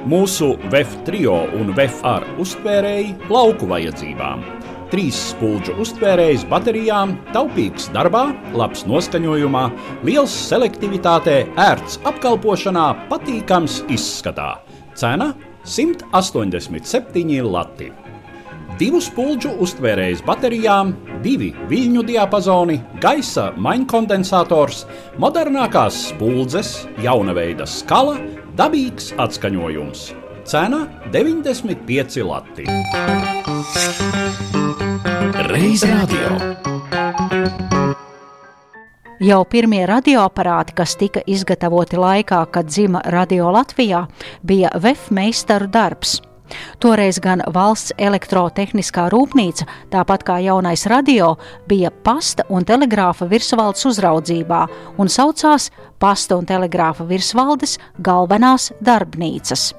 Mūsu 0.09 0.55
VF 0.71 1.03
trio 1.05 1.43
un 1.59 1.69
VF 1.77 2.01
ar 2.15 2.25
uztvērēji 2.41 3.13
lauku 3.29 3.69
vajadzībām. 3.69 4.41
Trīs 4.89 5.17
spulģu 5.35 5.75
uztvērējs 5.83 6.47
baterijām, 6.49 7.11
taupīgs 7.29 7.91
darbā, 7.93 8.23
labs 8.57 8.87
noskaņojumā, 8.89 9.67
liels 10.07 10.33
selektivitātē, 10.47 11.43
ērts 11.61 11.99
apkalpošanā, 12.09 12.87
patīkams 13.11 13.83
izskatā. 13.93 14.55
Cena 14.97 15.35
187 15.61 17.43
lati. 17.45 17.91
Divu 18.79 19.01
spulģu 19.03 19.51
uztvērējs 19.61 20.23
baterijām, 20.25 20.95
divi 21.21 21.51
viļņu 21.69 22.03
diapazoni, 22.07 22.79
gaisa 23.03 23.49
mainkondensators, 23.59 24.85
modernākās 25.21 25.99
spuldzes, 26.13 26.71
jauna 27.03 27.35
veida 27.37 27.67
skala, 27.69 28.15
dabīgs 28.57 29.11
atskaņojums. 29.19 30.07
Cena 30.49 30.85
95 31.13 32.23
lati. 32.25 32.65
Reiz 35.19 35.83
radio. 35.83 36.29
Jau 39.19 39.39
pirmie 39.51 39.81
radioaparāti, 39.89 40.71
kas 40.77 40.93
tika 40.95 41.19
izgatavoti 41.27 41.99
laikā, 41.99 42.45
kad 42.53 42.69
dzima 42.71 43.01
radio 43.11 43.49
Latvijā, 43.51 44.05
bija 44.47 44.71
VF 44.79 45.09
meistaru 45.11 45.67
darbs. 45.67 46.21
Toreiz 46.79 47.19
gan 47.19 47.43
valsts 47.51 47.91
elektrotehniskā 47.99 49.09
rūpnīca, 49.11 49.67
tāpat 49.91 50.23
kā 50.23 50.39
jaunais 50.45 50.85
radio, 50.87 51.33
bija 51.67 51.91
pasta 51.91 52.47
un 52.49 52.63
telegrāfa 52.63 53.27
virsvaldes 53.27 53.85
uzraudzībā 53.91 54.63
un 54.97 55.11
saucās 55.11 55.67
Pasta 55.99 56.37
un 56.39 56.45
telegrāfa 56.47 57.03
virsvaldes 57.03 57.75
galvenās 57.99 58.71
darbnīcas. 58.79 59.73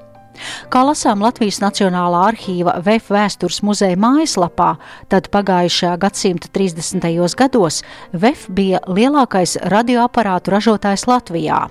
Kā 0.71 0.81
lasām 0.87 1.21
Latvijas 1.23 1.59
Nacionālā 1.61 2.21
arhīva 2.31 2.77
VF 2.83 3.11
vēstures 3.11 3.61
muzeja 3.67 3.97
mājaslapā, 3.99 4.75
tad 5.11 5.27
pagājušajā 5.33 5.97
gadsimta 6.01 6.51
30. 6.55 7.07
gados 7.37 7.81
VF 8.13 8.47
bija 8.49 8.81
lielākais 8.87 9.57
radioaparātu 9.73 10.55
ražotājs 10.55 11.07
Latvijā. 11.11 11.65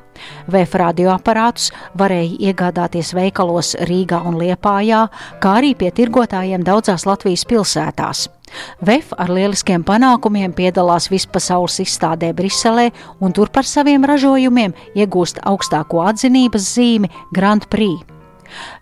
VF 0.50 0.76
radioaparātus 0.83 1.71
varēja 1.97 2.50
iegādāties 2.50 3.14
veikalos 3.17 3.73
Rīgā 3.88 4.21
un 4.29 4.37
Liepājā, 4.40 5.07
kā 5.40 5.57
arī 5.62 5.73
pie 5.75 5.90
tirgotājiem 5.97 6.67
daudzās 6.67 7.09
Latvijas 7.09 7.47
pilsētās. 7.49 8.29
VF 8.83 9.14
ar 9.17 9.31
lieliskiem 9.31 9.85
panākumiem 9.87 10.52
piedalās 10.52 11.09
vispasaules 11.12 11.81
izstādē 11.87 12.33
Briselē 12.37 12.90
un 13.23 13.33
tur 13.33 13.49
par 13.49 13.64
saviem 13.64 14.05
ražojumiem 14.05 14.75
iegūst 14.99 15.40
augstāko 15.47 16.02
atzinības 16.11 16.73
zīmi 16.75 17.12
Grand 17.33 17.71
Prix. 17.71 18.20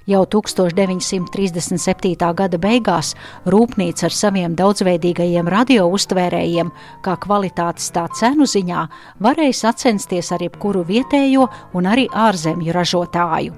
Jau 0.09 0.25
1937. 0.27 2.17
gada 2.35 2.59
beigās 2.59 3.15
rūpnīca 3.47 4.09
ar 4.09 4.17
saviem 4.17 4.57
daudzveidīgajiem 4.59 5.49
radiouztvērējiem, 5.55 6.73
kā 7.05 7.17
kvalitātes 7.25 7.93
tā 7.95 8.09
cenu 8.19 8.49
ziņā, 8.49 8.89
varēja 9.25 9.61
sacensties 9.63 10.33
ar 10.33 10.45
jebkuru 10.45 10.85
vietējo 10.89 11.49
un 11.75 11.91
arī 11.91 12.09
ārzemju 12.13 12.77
ražotāju. 12.77 13.57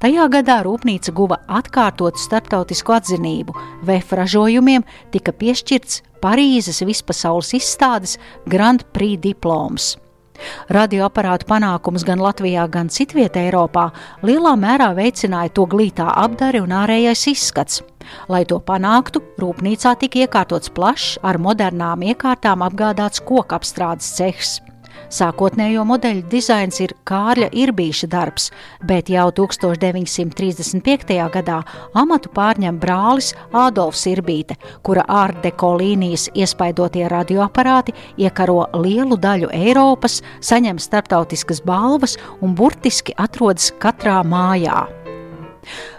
Tajā 0.00 0.26
gadā 0.30 0.60
rūpnīca 0.66 1.12
guva 1.16 1.40
atkārtotu 1.58 2.20
starptautisku 2.22 2.94
atzinību. 2.96 3.56
VF 3.86 4.14
ražojumiem 4.20 4.86
tika 5.14 5.34
piešķirts 5.34 6.02
Parīzes 6.22 6.80
vispasaules 6.86 7.52
izstādes 7.58 8.16
Grand 8.48 8.86
Prix 8.94 9.20
diploms. 9.22 9.96
Radioaparātu 10.72 11.48
panākums 11.48 12.04
gan 12.06 12.22
Latvijā, 12.22 12.66
gan 12.70 12.90
citvietā 12.92 13.46
Eiropā 13.46 13.90
lielā 14.26 14.54
mērā 14.60 14.92
veicināja 14.96 15.54
to 15.56 15.66
glītā 15.70 16.08
apdari 16.24 16.62
un 16.64 16.74
ārējais 16.76 17.26
izskats. 17.32 17.82
Lai 18.30 18.44
to 18.46 18.60
panāktu, 18.62 19.22
rūpnīcā 19.42 19.96
tika 20.00 20.24
iekārtots 20.26 20.70
plašs, 20.74 21.16
ar 21.26 21.40
modernām 21.42 22.06
iekārtām 22.06 22.62
apgādāts 22.66 23.24
koku 23.24 23.58
apstrādes 23.58 24.14
cehs. 24.18 24.60
Sākotnējo 25.12 25.84
modeļu 25.86 26.24
dizains 26.30 26.80
ir 26.82 26.94
Kārļa 27.06 27.48
Irbīša 27.54 28.08
darbs, 28.10 28.50
bet 28.88 29.10
jau 29.12 29.28
1935. 29.34 31.16
gadā 31.36 31.60
amatu 31.94 32.32
pārņem 32.34 32.80
brālis 32.82 33.32
Ādolfs 33.54 34.06
Irbīte, 34.10 34.56
kura 34.82 35.06
ārdeko 35.06 35.76
līnijas 35.80 36.28
iespaidotie 36.34 37.06
radioaparāti 37.12 37.94
iekaro 38.18 38.66
lielu 38.82 39.16
daļu 39.20 39.52
Eiropas, 39.54 40.22
saņem 40.40 40.78
starptautiskas 40.82 41.62
balvas 41.66 42.18
un 42.40 42.54
burtiski 42.58 43.14
atrodas 43.16 43.72
katrā 43.82 44.22
mājā. 44.26 44.86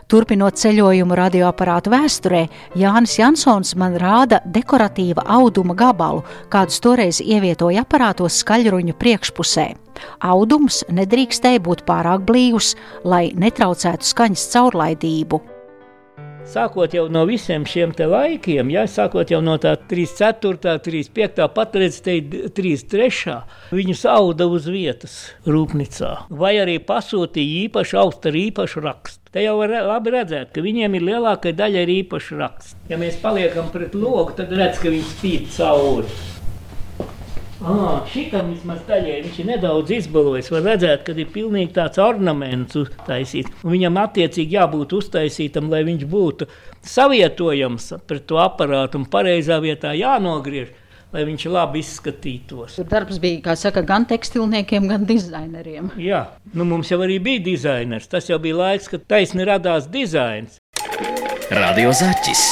Turpinot 0.08 0.56
ceļojumu 0.56 1.16
radioaparātu 1.20 1.92
vēsturē, 1.92 2.46
Jānis 2.80 3.18
Jansons 3.20 3.74
man 3.76 3.98
rāda 4.00 4.38
dekoratīva 4.56 5.26
auduma 5.36 5.76
gabalu, 5.76 6.22
kādus 6.48 6.80
toreiz 6.80 7.20
ievietoja 7.20 7.84
aparātos 7.84 8.38
skaļruņu 8.40 8.96
priekšpusē. 9.02 9.68
Audums 10.24 10.80
nedrīkstēja 10.88 11.60
būt 11.68 11.84
pārāk 11.90 12.24
blīvs, 12.30 12.78
lai 13.04 13.34
netraucētu 13.36 14.08
skaņas 14.08 14.48
caurlaidību. 14.56 15.44
Sākot 16.48 16.94
no 17.12 17.26
visiem 17.28 17.66
šiem 17.68 17.92
laikiem, 17.92 18.70
ja 18.72 18.86
sākot 18.88 19.34
no 19.44 19.58
tā 19.60 19.76
34, 19.76 20.78
35, 20.88 21.50
patreiz 21.52 22.00
te 22.00 22.22
33, 22.56 23.42
viņus 23.76 24.08
auda 24.08 24.48
uz 24.48 24.72
vietas 24.72 25.20
rūpnīcā. 25.44 26.14
Vai 26.32 26.56
arī 26.64 26.80
pasūtīja 26.80 27.66
īpašu 27.68 28.00
austu 28.00 28.32
ar 28.32 28.40
īpašu 28.48 28.88
rakstu. 28.88 29.27
Te 29.38 29.44
jau 29.44 29.60
var 29.60 29.70
labi 29.70 30.10
redzēt, 30.16 30.48
ka 30.50 30.64
viņiem 30.66 30.96
ir 30.98 31.04
lielākā 31.12 31.52
daļa 31.54 31.84
ir 31.86 31.90
īpaši 32.00 32.38
raksts. 32.40 32.72
Ja 32.90 32.98
mēs 32.98 33.20
paliekam 33.22 33.68
pret 33.70 33.94
logu, 33.94 34.32
tad 34.34 34.50
redz, 34.50 34.80
ka 34.82 34.90
viņi 34.90 35.04
spīd 35.12 35.44
cauri. 35.54 36.16
Ah, 37.62 38.00
šitam 38.10 38.50
vismaz 38.56 38.82
daļai 38.88 39.20
viņš 39.28 39.38
ir 39.44 39.50
nedaudz 39.52 39.94
izbalojis. 40.00 40.50
Var 40.56 40.66
redzēt, 40.72 41.04
ka 41.06 41.14
ir 41.14 41.30
pilnīgi 41.36 41.70
tāds 41.76 42.02
ornaments 42.02 42.82
uztaisīts. 42.82 43.54
Un 43.62 43.76
viņam 43.76 44.02
attiecīgi 44.08 44.58
jābūt 44.58 44.98
uztaisītam, 45.04 45.70
lai 45.70 45.84
viņš 45.86 46.10
būtu 46.10 46.50
savietojams 46.98 47.92
pret 48.10 48.26
to 48.26 48.42
aparātu 48.42 49.04
un 49.04 49.06
pareizā 49.06 49.62
vietā 49.62 49.94
jānogriež. 50.02 50.74
Lai 51.18 51.24
viņš 51.26 51.48
labi 51.50 51.80
izskatītos. 51.82 52.76
Tur 52.78 52.86
darbs 52.92 53.18
bija, 53.18 53.40
kā 53.48 53.56
saka, 53.58 53.82
gan 53.82 54.04
tekstilniekiem, 54.06 54.86
gan 54.92 55.08
dizaineriem. 55.10 55.90
Jā, 55.98 56.20
nu 56.54 56.68
mums 56.70 56.92
jau 56.94 57.00
arī 57.02 57.18
bija 57.26 57.42
dizainers. 57.48 58.06
Tas 58.12 58.30
jau 58.30 58.38
bija 58.44 58.60
laiks, 58.60 58.92
kad 58.92 59.08
taisni 59.10 59.48
radās 59.50 59.90
dizains. 59.90 60.62
Radio 61.50 61.90
Zaķis. 61.90 62.46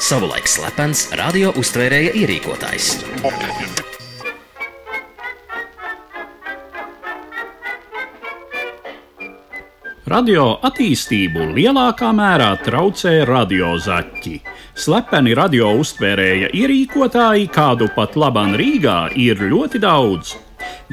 Savulaik 0.00 0.48
slepens 0.48 1.10
radio 1.20 1.52
uztvērēja 1.60 2.16
ierīkotājs. 2.22 2.92
Radio 10.08 10.54
attīstību 10.64 11.50
lielākā 11.52 12.08
mērā 12.16 12.54
traucē 12.64 13.26
radiozaķi. 13.28 14.38
Slepeni 14.78 15.34
radio 15.36 15.74
uztvērēja 15.82 16.48
ierīkotāji, 16.56 17.50
kādu 17.52 17.90
pat 17.92 18.16
labam 18.16 18.54
Rīgā, 18.56 19.10
ir 19.20 19.42
ļoti 19.50 19.82
daudz. 19.84 20.32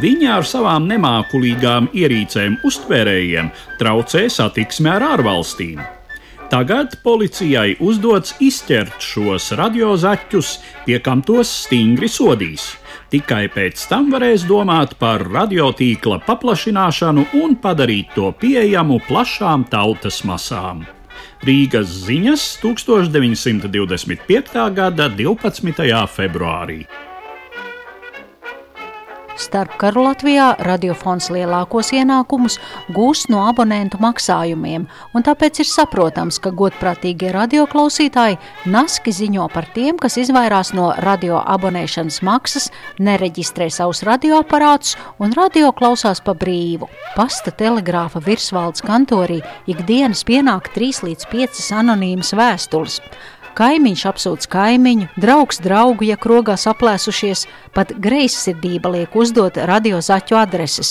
Viņi 0.03 0.31
ar 0.35 0.43
savām 0.43 0.89
nemākulīgām 0.91 1.93
ierīcēm 1.95 2.59
uztvērējiem 2.67 3.53
traucē 3.79 4.27
satiksmi 4.27 4.91
ar 4.97 5.07
ārvalstīm. 5.13 5.79
Tagad 6.45 6.99
policijai 7.01 7.71
uzdots 7.81 8.35
izķert 8.43 9.01
šos 9.01 9.47
radiozaķus, 9.57 10.49
pie 10.85 10.99
kam 11.01 11.23
tos 11.25 11.49
stingri 11.63 12.05
sodīs. 12.11 12.67
Tikai 13.09 13.47
pēc 13.53 13.87
tam 13.89 14.11
varēs 14.13 14.45
domāt 14.45 14.93
par 15.01 15.23
radiotīkla 15.25 16.19
paplašināšanu 16.27 17.25
un 17.41 17.55
padarīt 17.63 18.13
to 18.13 18.29
pieejamu 18.41 18.99
plašām 19.07 19.65
tautas 19.73 20.21
masām. 20.27 20.85
Rīgas 21.45 21.89
ziņas 22.05 22.43
1925. 22.61 24.69
gada 24.77 25.09
12. 25.09 26.05
februārī. 26.13 26.85
Starpkaru 29.35 30.05
Latvijā 30.05 30.53
radiofons 30.63 31.27
lielākos 31.33 31.89
ienākumus 31.95 32.55
gūst 32.95 33.27
no 33.27 33.41
abonentu 33.49 33.99
maksājumiem, 33.99 34.85
un 35.11 35.25
tāpēc 35.27 35.59
ir 35.59 35.67
saprotams, 35.67 36.37
ka 36.39 36.53
godprātīgie 36.55 37.33
radioklausītāji 37.35 38.39
naski 38.71 39.11
ziņo 39.15 39.49
par 39.51 39.67
tiem, 39.75 39.99
kas 39.99 40.15
izvairās 40.21 40.71
no 40.77 40.93
radio 41.03 41.41
abonēšanas 41.43 42.21
maksas, 42.23 42.69
nereģistrē 43.03 43.67
savus 43.73 44.05
radioaparātus 44.07 44.95
un 45.19 45.35
radio 45.35 45.73
klausās 45.75 46.23
pa 46.23 46.31
brīvu. 46.31 46.87
Pasta 47.17 47.51
telegrāfa 47.51 48.23
virsvaldes 48.23 48.85
kantorī 48.87 49.41
ikdienas 49.67 50.23
pienāk 50.23 50.71
3 50.77 51.09
līdz 51.09 51.27
5 51.35 51.65
anonīmas 51.81 52.31
vēstules. 52.39 53.01
Kaimiņš 53.55 54.01
apsūdz 54.09 54.49
kaimiņu, 54.51 55.05
draugs 55.15 55.61
draugu, 55.63 56.03
ja 56.09 56.17
krogās 56.19 56.65
aplēsušies, 56.67 57.45
pat 57.71 57.93
greizsirdība 58.03 58.91
liek 58.91 59.15
uzdot 59.15 59.55
radiozaķu 59.69 60.35
adreses. 60.35 60.89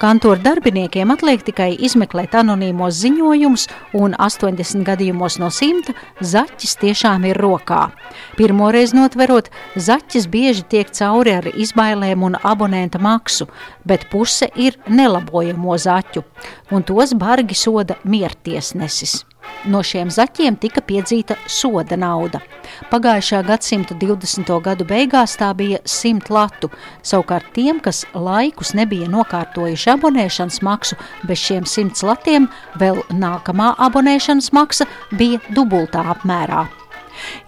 Kantoru 0.00 0.42
darbiniekiem 0.42 1.12
atliek 1.14 1.44
tikai 1.46 1.68
izmeklēt 1.78 2.34
anonīmos 2.40 2.98
ziņojumus, 3.04 3.68
un 3.94 4.18
80 4.18 4.82
gadījumos 4.90 5.38
no 5.38 5.52
100 5.54 5.94
zaķis 6.32 6.74
tiešām 6.82 7.30
ir 7.30 7.38
rokā. 7.38 7.92
Pirmoreiz 8.34 8.90
notverot, 8.96 9.52
zaķis 9.78 10.26
bieži 10.34 10.66
tiek 10.66 10.90
cauri 10.90 11.38
ar 11.38 11.46
izbailēm 11.54 12.26
un 12.26 12.40
abonenta 12.42 12.98
maksu, 12.98 13.46
bet 13.86 14.10
puse 14.10 14.50
ir 14.58 14.82
nelabojamo 14.90 15.78
zaķu, 15.78 16.26
un 16.74 16.82
tos 16.82 17.14
bargi 17.14 17.54
soda 17.54 18.02
miertiesnesis. 18.02 19.20
No 19.68 19.82
šiem 19.84 20.08
zaķiem 20.08 20.56
tika 20.60 20.80
piedzīta 20.80 21.36
soda 21.50 21.98
nauda. 22.00 22.40
Pagājušā 22.88 23.42
gadsimta 23.44 23.94
20. 24.00 24.52
gadu 24.64 24.86
beigās 24.88 25.36
tā 25.40 25.50
bija 25.56 25.82
100 25.84 26.32
latu. 26.32 26.72
Savukārt 27.04 27.52
tiem, 27.56 27.80
kas 27.84 28.06
laikus 28.14 28.72
nebija 28.78 29.10
nokārtojuši 29.12 29.94
abonēšanas 29.98 30.62
maksu, 30.64 30.96
bez 31.28 31.44
šiem 31.44 31.68
100 31.68 32.08
latiem 32.08 32.48
vēl 32.80 33.04
nākamā 33.12 33.74
abonēšanas 33.90 34.52
maksa 34.56 34.88
bija 35.12 35.42
dubultā 35.52 36.08
apmērā. 36.16 36.68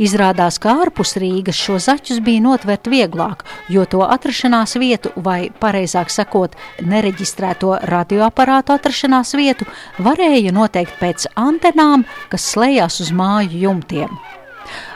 Izrādās, 0.03 0.59
ka 0.63 0.75
ārpus 0.85 1.17
Rīgas 1.21 1.59
šo 1.59 1.79
zaķus 1.83 2.21
bija 2.25 2.43
notvert 2.45 2.91
vieglāk, 2.91 3.45
jo 3.73 3.87
to 3.87 4.03
atrašanās 4.07 4.77
vietu, 4.81 5.15
vai 5.17 5.51
pareizāk 5.63 6.13
sakot, 6.13 6.57
nereģistrēto 6.83 7.79
radioaparātu 7.93 8.77
atrašanās 8.77 9.35
vietu, 9.39 9.69
varēja 10.03 10.55
noteikt 10.55 10.99
pēc 11.01 11.31
antenām, 11.37 12.07
kas 12.33 12.53
slēdzās 12.55 13.03
uz 13.07 13.13
māju 13.17 13.67
jumtiem. 13.67 14.42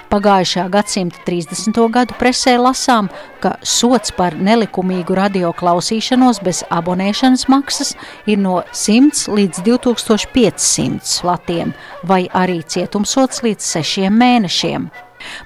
Pagājušā 0.06 0.68
gadsimta 0.70 1.18
30. 1.26 1.78
gadu 1.90 2.14
presē 2.20 2.54
lasām, 2.62 3.08
ka 3.42 3.56
sots 3.66 4.12
par 4.14 4.36
nelikumīgu 4.38 5.16
radioklausīšanos 5.18 6.38
bez 6.46 6.62
abonēšanas 6.70 7.48
maksas 7.50 7.96
ir 8.30 8.38
no 8.38 8.60
100 8.70 9.26
līdz 9.34 9.64
2500 9.66 11.26
latiem, 11.26 11.74
vai 12.06 12.22
arī 12.30 12.60
cietumsots 12.62 13.42
līdz 13.42 13.72
6 13.80 14.14
mēnešiem. 14.14 14.86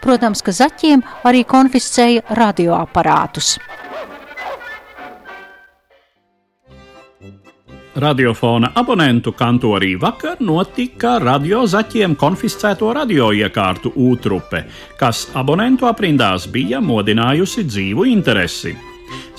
Protams, 0.04 0.44
ka 0.44 0.52
zaķiem 0.52 1.06
arī 1.24 1.40
konfiscēja 1.48 2.26
radioaparātus. 2.36 3.56
Radiofona 7.96 8.70
abonentu 8.78 9.32
kantorī 9.34 9.96
vakar 9.98 10.38
notika 10.46 11.16
radiozaķiem 11.18 12.14
konfiscēto 12.20 12.92
radioiekārtu 12.94 13.90
ūtrupe, 13.98 14.62
kas 15.00 15.24
abonentu 15.34 15.90
aprindās 15.90 16.46
bija 16.54 16.78
modinājusi 16.78 17.66
dzīvu 17.66 18.06
interesi. 18.12 18.76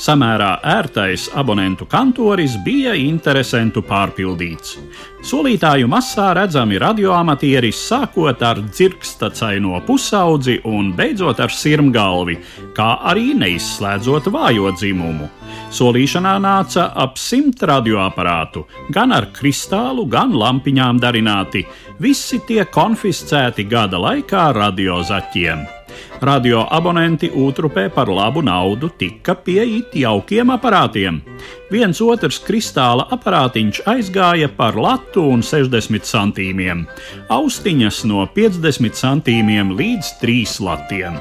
Samērā 0.01 0.55
ērtais 0.65 1.27
abonentu 1.37 1.85
kantoris 1.85 2.55
bija 2.65 2.93
interesantu 2.97 3.83
pārpildīts. 3.85 4.77
Solītāju 5.21 5.85
masā 5.91 6.31
redzami 6.33 6.79
radioamatieris 6.81 7.77
sākot 7.89 8.41
ar 8.41 8.61
dzirkstacaino 8.65 9.77
pusaudzi 9.85 10.57
un 10.65 10.89
beidzot 10.97 11.39
ar 11.43 11.53
sirmgalvi, 11.53 12.39
kā 12.77 12.89
arī 13.11 13.35
neizslēdzot 13.37 14.31
vājo 14.33 14.71
dzimumu. 14.73 15.29
Solīšanā 15.71 16.33
nāca 16.41 16.87
ap 17.03 17.19
simt 17.21 17.61
radioaparātu, 17.61 18.65
gan 18.89 19.13
ar 19.15 19.29
kristālu, 19.35 20.07
gan 20.09 20.33
lampiņām 20.33 20.99
darināti, 21.03 21.63
visi 22.01 22.41
tie 22.47 22.65
konfiscēti 22.65 23.69
gada 23.69 24.01
laikā 24.01 24.49
radiozaķiem. 24.57 25.80
Radio 26.21 26.65
abonenti 26.69 27.31
Utrupē 27.33 27.87
par 27.89 28.09
labu 28.09 28.41
naudu 28.45 28.91
tika 28.97 29.35
pie 29.35 29.63
it 29.65 29.95
jaukiem 29.97 30.53
aparātiem. 30.53 31.21
Viens 31.71 32.01
otrs 32.03 32.41
kristāla 32.45 33.07
aparātiņš 33.15 33.81
aizgāja 33.87 34.49
par 34.57 34.75
latu 34.75 35.23
un 35.33 35.41
60 35.41 36.05
centīmiem, 36.05 36.85
austiņas 37.31 38.03
no 38.11 38.27
50 38.35 38.97
centīmiem 39.01 39.75
līdz 39.79 40.15
3 40.21 40.57
latiem. 40.67 41.19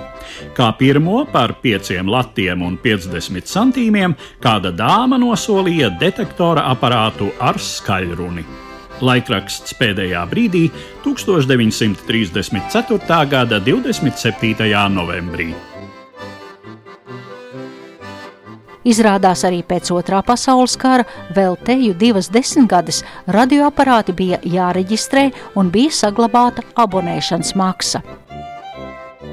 Kā 0.56 0.70
pirmo 0.78 1.24
par 1.32 1.56
5 1.62 2.02
latiem 2.10 2.62
un 2.66 2.78
50 2.82 3.46
centīmiem 3.46 4.16
kāda 4.42 4.74
dāma 4.74 5.18
nosolīja 5.22 5.94
detektora 6.00 6.68
aparātu 6.74 7.32
ar 7.40 7.56
skaļruni. 7.56 8.59
Laikraksts 9.00 9.74
pēdējā 9.80 10.22
brīdī 10.30 10.70
1934. 11.04 13.26
gada 13.30 13.60
27. 13.60 14.88
novembrī. 14.94 15.54
Izrādās 18.80 19.42
arī 19.44 19.60
pēc 19.66 19.90
otrā 19.92 20.22
pasaules 20.24 20.72
kara 20.80 21.04
vēl 21.36 21.58
teju 21.66 21.92
divas 22.00 22.30
desmitgades 22.32 23.02
radioaparāti 23.28 24.14
bija 24.16 24.38
jāreģistrē 24.40 25.26
un 25.60 25.68
bija 25.74 25.92
saglabāta 25.92 26.64
abonēšanas 26.80 27.52
maksa. 27.60 28.00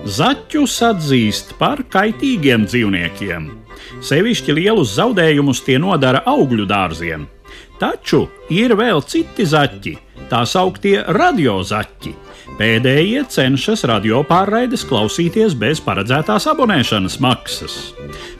Zaķus 0.07 0.75
atzīst 0.87 1.55
par 1.59 1.81
kaitīgiem 1.91 2.67
dzīvniekiem. 2.67 3.47
Sevišķi 4.03 4.55
lielus 4.55 4.93
zaudējumus 4.99 5.63
tie 5.63 5.79
nodara 5.79 6.21
augļu 6.27 6.67
dārziem. 6.67 7.27
Taču 7.77 8.25
ir 8.49 8.73
vēl 8.77 9.03
citi 9.05 9.45
zaķi, 9.45 9.97
tā 10.31 10.45
sauktie 10.49 10.97
radiozaķi. 11.13 12.13
Pēdējie 12.57 13.21
cenšas 13.29 13.83
radiopārraides 13.85 14.85
klausīties 14.87 15.53
bez 15.59 15.81
paredzētās 15.83 16.47
abonēšanas 16.49 17.19
maksas. 17.21 17.75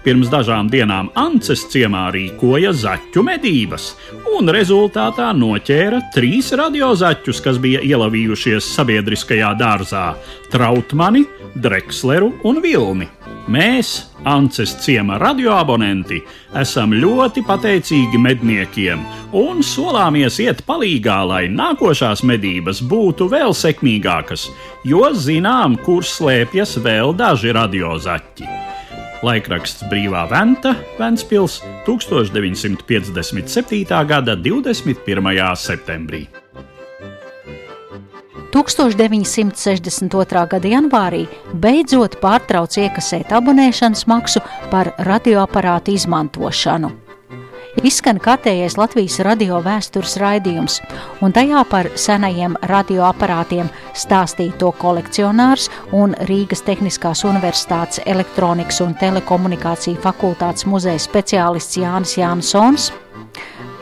Pirms 0.05 0.31
dažām 0.33 0.71
dienām 0.73 1.11
Ances 1.19 1.67
ciemā 1.69 2.07
rīkoja 2.15 2.71
zaķu 2.73 3.21
medības, 3.27 3.91
un 4.33 4.49
rezultātā 4.55 5.29
noķēra 5.37 6.01
trīs 6.15 6.49
radiozaķus, 6.57 7.43
kas 7.45 7.61
bija 7.61 7.83
ielavījušies 7.85 8.73
sabiedriskajā 8.79 9.53
dārzā- 9.59 10.07
Trautmani, 10.53 11.27
Dreksleru 11.53 12.33
un 12.47 12.63
Vilni. 12.63 13.11
Mēs, 13.47 14.11
Ances 14.27 14.73
ciema 14.83 15.15
radioabonenti, 15.21 16.17
esam 16.59 16.91
ļoti 16.91 17.39
pateicīgi 17.47 18.19
medniekiem 18.19 18.99
un 19.39 19.63
solāmies 19.63 20.35
iet 20.43 20.65
palīgā, 20.67 21.23
lai 21.29 21.45
nākošās 21.47 22.25
medības 22.27 22.81
būtu 22.83 23.29
vēl 23.31 23.55
sekmīgākas, 23.55 24.51
jo 24.83 25.15
zinām, 25.15 25.79
kur 25.85 26.03
slēpjas 26.03 26.75
vēl 26.83 27.15
daži 27.15 27.55
radiozaķi. 27.55 28.43
Laikraksts 29.23 29.83
Brīvā 29.89 30.29
Venta, 30.29 30.75
Ventspils, 30.99 31.63
1957. 31.87 34.03
gada 34.11 34.35
21. 34.35 35.55
septembrī. 35.55 36.27
1962. 38.57 40.47
gada 40.49 40.69
janvārī 40.71 41.27
beidzot 41.61 42.15
pārtrauc 42.17 42.73
iekasēt 42.81 43.29
abonēšanas 43.37 44.07
maksu 44.09 44.41
par 44.71 44.89
radioaparātu 45.05 45.93
izmantošanu. 45.93 46.89
Izskan 47.85 48.17
kārtējais 48.17 48.79
Latvijas 48.79 49.19
radio 49.21 49.59
vēstures 49.61 50.17
raidījums, 50.17 50.79
un 51.21 51.35
tajā 51.37 51.61
par 51.69 51.91
senajiem 51.93 52.57
radioaparātiem 52.71 53.69
stāstīja 53.93 54.57
to 54.57 54.71
kolekcionārs 54.81 55.69
un 55.93 56.17
Rīgas 56.25 56.65
Tehniskās 56.65 57.21
Universitātes 57.29 58.01
elektronikas 58.09 58.81
un 58.81 58.97
telekomunikāciju 58.97 60.01
fakultātes 60.01 60.65
muzeja 60.65 60.97
speciālists 61.05 61.77
Jānis 61.77 62.17
Jānsons. 62.17 62.89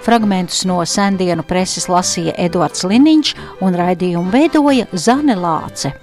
Fragmentus 0.06 0.60
no 0.70 0.84
sendienu 0.86 1.42
preses 1.50 1.88
lasīja 1.90 2.36
Eduards 2.38 2.84
Liniņš 2.86 3.32
un 3.66 3.74
raidījumu 3.74 4.30
veidoja 4.30 4.86
Zane 4.94 5.34
Lāce. 5.34 5.96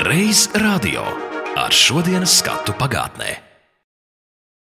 Reiz 0.00 0.48
radio 0.64 1.04
ar 1.60 1.76
šodienas 1.76 2.40
skatu 2.40 2.72
pagātnē. 2.80 3.49